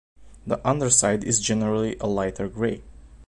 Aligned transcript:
The 0.47 0.59
underside 0.67 1.23
is 1.23 1.39
generally 1.39 1.95
a 2.01 2.07
lighter 2.07 2.47
gray. 2.49 2.81